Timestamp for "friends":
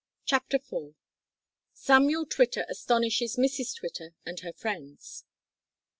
4.53-5.25